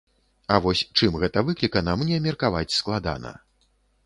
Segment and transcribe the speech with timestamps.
[0.53, 3.37] А вось чым гэта выклікана, мне меркаваць складана.